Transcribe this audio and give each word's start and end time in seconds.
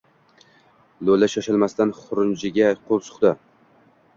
Lo‘li 1.09 1.29
shoshilmasdan 1.33 1.93
xurjuniga 1.99 2.73
qo‘l 2.89 3.07
suqdi. 3.11 3.37